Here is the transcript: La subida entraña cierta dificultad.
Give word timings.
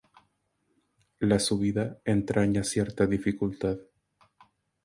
La 1.19 1.37
subida 1.37 1.99
entraña 2.05 2.63
cierta 2.63 3.05
dificultad. 3.05 3.77